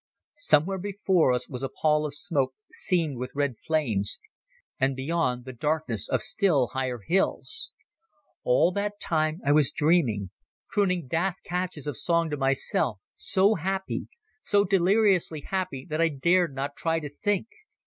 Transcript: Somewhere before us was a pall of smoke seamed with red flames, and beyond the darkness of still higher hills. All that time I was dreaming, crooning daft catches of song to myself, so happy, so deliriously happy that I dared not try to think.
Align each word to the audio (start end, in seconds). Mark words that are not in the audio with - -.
Somewhere 0.41 0.79
before 0.79 1.31
us 1.31 1.47
was 1.47 1.61
a 1.61 1.69
pall 1.69 2.07
of 2.07 2.15
smoke 2.15 2.55
seamed 2.71 3.17
with 3.19 3.35
red 3.35 3.57
flames, 3.59 4.19
and 4.79 4.95
beyond 4.95 5.45
the 5.45 5.53
darkness 5.53 6.09
of 6.09 6.23
still 6.23 6.69
higher 6.69 7.01
hills. 7.05 7.71
All 8.43 8.71
that 8.71 8.99
time 8.99 9.41
I 9.45 9.51
was 9.51 9.71
dreaming, 9.71 10.31
crooning 10.67 11.05
daft 11.07 11.43
catches 11.43 11.85
of 11.85 11.97
song 11.97 12.31
to 12.31 12.37
myself, 12.37 12.99
so 13.15 13.53
happy, 13.53 14.07
so 14.41 14.63
deliriously 14.65 15.41
happy 15.41 15.85
that 15.91 16.01
I 16.01 16.07
dared 16.09 16.55
not 16.55 16.75
try 16.75 16.99
to 16.99 17.07
think. 17.07 17.49